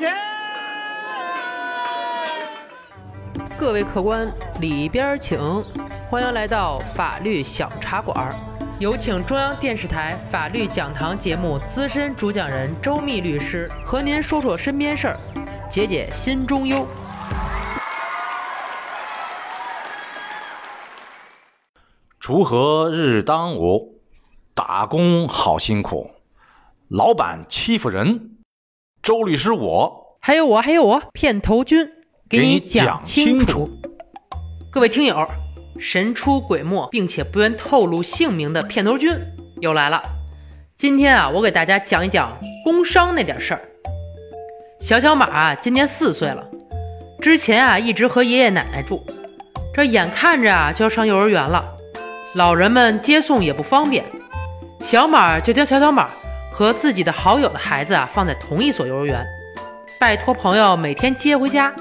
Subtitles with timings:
[0.00, 0.16] 钱。
[3.58, 5.38] 各位客官，里边请，
[6.08, 8.34] 欢迎来到法律小茶馆。
[8.78, 15.20] 有请中央电视台法律讲堂节目资深主讲人周密律师和您说说身边事儿，
[15.68, 16.88] 解解心中忧。
[22.18, 24.00] 锄禾日当午，
[24.54, 26.10] 打工好辛苦，
[26.88, 28.38] 老板欺负人。
[29.02, 31.88] 周律师我还有我，还有我，片头君
[32.28, 33.70] 给给你讲清楚。
[34.70, 35.26] 各位听友，
[35.80, 39.16] 神出鬼没并且不愿透露姓名的片头君
[39.62, 40.02] 又来了。
[40.76, 43.62] 今天啊，我给大家讲一讲工伤那点事儿。
[44.82, 46.46] 小小马啊，今年四岁了，
[47.22, 49.02] 之前啊一直和爷爷奶奶住，
[49.74, 51.64] 这眼看着啊就要上幼儿园了，
[52.34, 54.04] 老人们接送也不方便，
[54.80, 56.06] 小马就将小小马
[56.60, 59.26] 和自己的好友的孩子啊放在同一所幼儿园，
[59.98, 61.72] 拜托朋友每天接回家，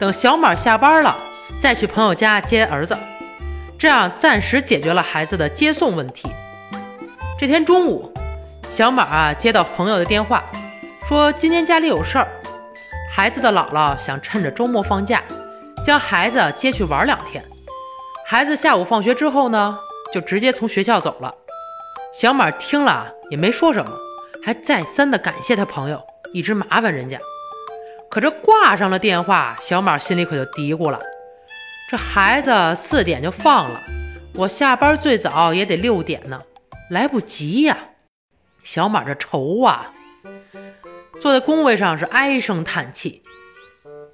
[0.00, 1.14] 等小马下班了
[1.60, 2.96] 再去朋友家接儿子，
[3.78, 6.26] 这样暂时解决了孩子的接送问题。
[7.38, 8.10] 这天中午，
[8.70, 10.42] 小马啊接到朋友的电话，
[11.06, 12.26] 说今天家里有事儿，
[13.12, 15.22] 孩子的姥姥想趁着周末放假，
[15.84, 17.44] 将孩子接去玩两天。
[18.24, 19.78] 孩子下午放学之后呢，
[20.14, 21.30] 就直接从学校走了。
[22.18, 23.90] 小马听了也没说什么，
[24.44, 26.02] 还再三的感谢他朋友
[26.34, 27.18] 一直麻烦人家。
[28.10, 31.00] 可这挂上了电话，小马心里可就嘀咕了：
[31.90, 33.80] 这孩子四点就放了，
[34.34, 36.42] 我下班最早也得六点呢，
[36.90, 37.78] 来不及呀。
[38.62, 39.90] 小马这愁啊，
[41.20, 43.22] 坐在工位上是唉声叹气。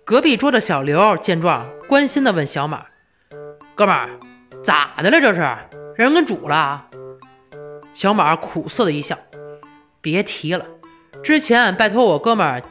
[0.04, 2.86] 隔壁桌的小刘见状，关心的问小马
[3.74, 4.10] ：“哥们儿，
[4.64, 5.20] 咋的了？
[5.20, 5.58] 这是让
[5.96, 6.86] 人给煮了？”
[7.94, 9.18] 小马苦涩的一笑
[10.00, 10.66] ：“别提了，
[11.22, 12.62] 之前拜托我哥们儿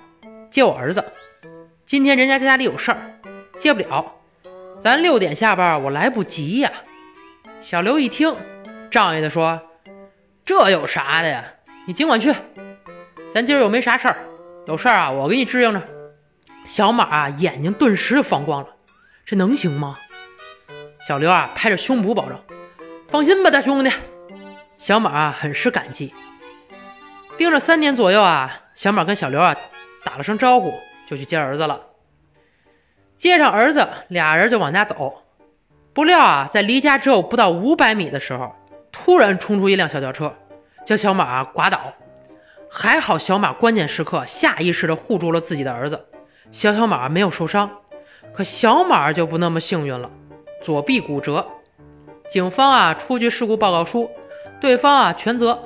[0.50, 1.04] 接我儿子，
[1.86, 3.20] 今天人家家里有事儿，
[3.58, 4.16] 接不了。
[4.82, 6.72] 咱六点下班，我来不及呀。”
[7.62, 8.36] 小刘一听，
[8.90, 9.62] 仗义的说
[10.46, 11.44] ：“这有啥的呀？
[11.86, 12.34] 你尽管去，
[13.34, 14.18] 咱今儿又没啥事儿，
[14.66, 15.84] 有事儿啊，我给你支应着。”
[16.66, 18.70] 小马啊，眼睛顿时放光了，
[19.26, 19.98] 这能行吗？
[21.08, 22.40] 小刘啊，拍着胸脯保证
[23.10, 23.92] ：“放心吧，大兄弟。”
[24.78, 26.14] 小马啊，很是感激。
[27.40, 29.56] 盯着三点左右啊，小马跟小刘啊
[30.04, 30.74] 打了声招呼，
[31.08, 31.80] 就去接儿子了。
[33.16, 35.24] 接上儿子，俩人就往家走。
[35.94, 38.54] 不料啊，在离家只有不到五百米的时候，
[38.92, 40.36] 突然冲出一辆小轿车，
[40.86, 41.94] 将小马啊刮倒。
[42.70, 46.08] 还好小马关键时刻下意识地护住了自己的儿子，
[46.52, 47.72] 小小马没有受伤。
[48.34, 50.12] 可小马就不那么幸运了，
[50.62, 51.48] 左臂骨折。
[52.30, 54.12] 警方啊出具事故报告书，
[54.60, 55.64] 对方啊全责，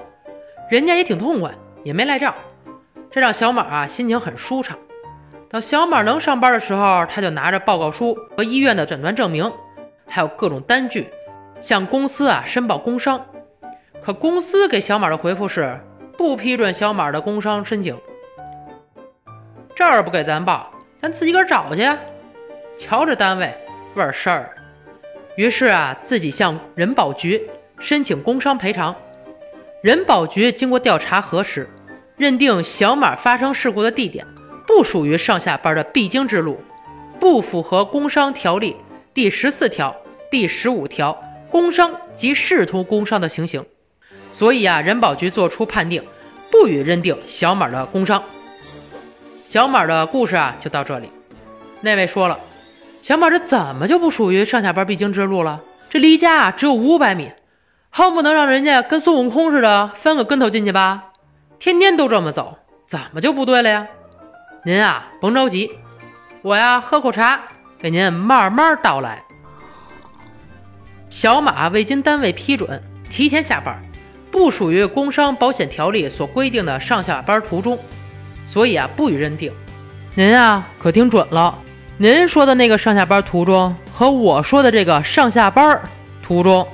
[0.70, 2.34] 人家也挺痛快，也没赖账。
[3.12, 4.78] 这让小马啊心情很舒畅。
[5.50, 9.52] 等小马能上班的时候，他就拿着报告书和医院的诊断证明，
[10.08, 11.10] 还有各种单据，
[11.62, 13.24] 向公司啊申报工伤。
[14.02, 15.80] 可公司给小马的回复是
[16.18, 17.96] 不批准小马的工伤申请。
[19.76, 21.88] 这儿不给咱报，咱自己个儿找去。
[22.76, 23.54] 瞧这单位
[23.94, 24.58] 味儿事儿。
[25.36, 27.50] 于是啊，自己向人保局
[27.80, 28.96] 申请工伤赔偿。
[29.84, 31.70] 人保局经过调查核实，
[32.16, 34.26] 认定小马发生事故的地点
[34.66, 36.58] 不属于上下班的必经之路，
[37.20, 38.78] 不符合工伤条例
[39.14, 39.94] 第十四条、
[40.32, 43.66] 第十五条工伤及试图工伤的情形。
[44.32, 46.02] 所以啊，人保局作出判定，
[46.50, 48.24] 不予认定小马的工伤。
[49.44, 51.10] 小马的故事啊，就到这里。
[51.82, 52.40] 那位说了，
[53.02, 55.62] 小马这怎么就不属于上下班必经之路了？
[55.90, 57.30] 这离家啊只有五百米，
[57.96, 61.12] 恨不能让人家跟孙悟空似的翻个跟头进去吧？
[61.60, 63.88] 天天都这么走，怎么就不对了呀？
[64.66, 65.70] 您啊甭着急，
[66.42, 67.40] 我呀喝口茶，
[67.78, 69.22] 给您慢慢道来。
[71.08, 72.82] 小马未经单位批准
[73.12, 73.80] 提前下班，
[74.32, 77.78] 不属于工伤保险条例所规定的上下班途中，
[78.48, 79.54] 所以啊不予认定。
[80.16, 81.60] 您啊可听准了，
[81.98, 85.80] 您说的那个上下班途中和我说的这个上下班
[86.24, 86.68] 途中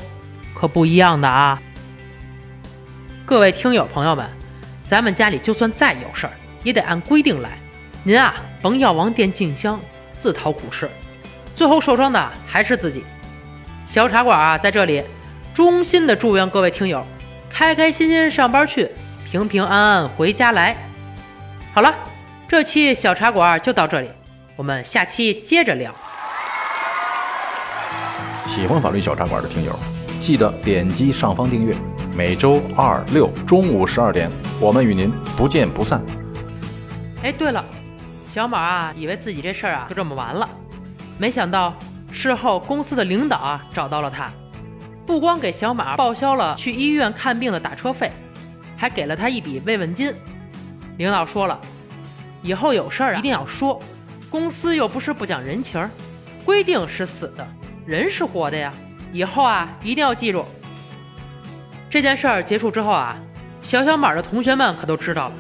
[0.59, 1.61] 可不一样的啊。
[3.25, 4.27] 各位听友朋友们，
[4.83, 6.33] 咱们家里就算再有事儿，
[6.63, 7.57] 也得按规定来。
[8.03, 9.79] 您啊甭药王殿进香，
[10.17, 10.89] 自讨苦吃，
[11.55, 13.05] 最后受伤的还是自己。
[13.85, 15.01] 小茶馆啊，在这里
[15.53, 17.05] 衷心的祝愿各位听友
[17.49, 18.91] 开开心心上班去，
[19.31, 20.75] 平平安安回家来。
[21.73, 21.95] 好了，
[22.49, 24.11] 这期小茶馆就到这里，
[24.57, 25.95] 我们下期接着聊。
[28.45, 29.77] 喜欢法律小茶馆的听友，
[30.19, 31.73] 记得点击上方订阅。
[32.13, 34.29] 每周二六中午十二点，
[34.59, 36.03] 我们与您不见不散。
[37.23, 37.63] 哎，对了，
[38.29, 40.47] 小马啊，以为自己这事儿啊就这么完了，
[41.17, 41.73] 没想到
[42.11, 44.29] 事后公司的领导啊找到了他，
[45.05, 48.11] 不光给小马报销了去医院看病的打车费，
[48.75, 50.13] 还给了他一笔慰问金。
[50.97, 51.57] 领导说了，
[52.41, 53.81] 以后有事儿啊一定要说，
[54.29, 55.89] 公司又不是不讲人情，
[56.43, 57.47] 规定是死的，
[57.85, 58.73] 人是活的呀。
[59.11, 60.45] 以后啊一定要记住。
[61.89, 63.17] 这件事儿结束之后啊，
[63.61, 65.33] 小小马的同学们可都知道了。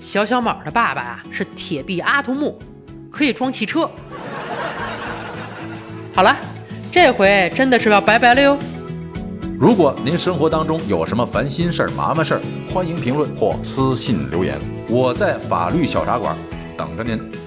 [0.00, 2.58] 小小马的爸爸啊是铁臂阿童木，
[3.10, 3.90] 可以装汽车。
[6.14, 6.36] 好了，
[6.92, 8.58] 这回真的是要拜拜了哟。
[9.58, 12.40] 如果您生活当中有什么烦心事儿、麻烦事儿，
[12.72, 14.58] 欢迎评论或私信留言，
[14.88, 16.36] 我在法律小茶馆
[16.76, 17.45] 等着您。